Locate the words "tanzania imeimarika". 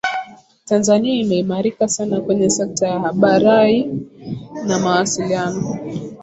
0.65-1.87